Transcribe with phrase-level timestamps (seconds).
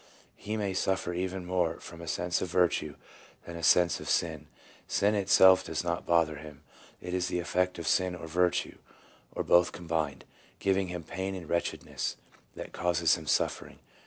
[0.35, 2.95] He may suffer even more from a sense of virtue
[3.45, 4.47] than a sense of sin;
[4.87, 6.63] sin itself does not bother him;
[7.01, 8.79] it is the effect of sin or virtue,
[9.35, 10.25] or both combined,
[10.57, 12.17] giving him pain and wretchedness,
[12.55, 13.77] that causes him suffering.